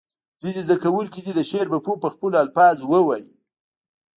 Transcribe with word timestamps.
ځینې 0.41 0.59
زده 0.65 0.75
کوونکي 0.83 1.19
دې 1.25 1.31
د 1.35 1.41
شعر 1.49 1.67
مفهوم 1.73 1.97
په 2.01 2.09
خپلو 2.13 2.35
الفاظو 2.43 2.85
ووایي. 2.91 3.31